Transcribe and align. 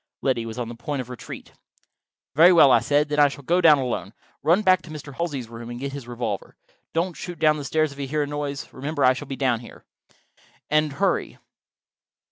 Liddy 0.23 0.47
was 0.47 0.57
on 0.57 0.67
the 0.67 0.73
point 0.73 0.99
of 0.99 1.11
retreat. 1.11 1.51
"Very 2.33 2.51
well," 2.51 2.71
I 2.71 2.79
said, 2.79 3.07
"then 3.07 3.19
I 3.19 3.27
shall 3.27 3.43
go 3.43 3.61
down 3.61 3.77
alone. 3.77 4.15
Run 4.41 4.63
back 4.63 4.81
to 4.81 4.89
Mr. 4.89 5.13
Halsey's 5.13 5.47
room 5.47 5.69
and 5.69 5.79
get 5.79 5.93
his 5.93 6.07
revolver. 6.07 6.55
Don't 6.91 7.13
shoot 7.15 7.37
down 7.37 7.57
the 7.57 7.63
stairs 7.63 7.91
if 7.91 7.99
you 7.99 8.07
hear 8.07 8.23
a 8.23 8.27
noise: 8.27 8.67
remember—I 8.73 9.13
shall 9.13 9.27
be 9.27 9.35
down 9.35 9.61
there. 9.61 9.85
And 10.71 10.93
hurry." 10.93 11.37